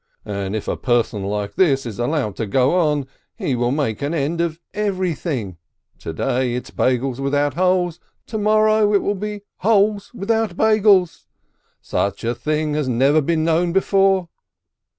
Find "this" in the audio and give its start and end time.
1.53-1.85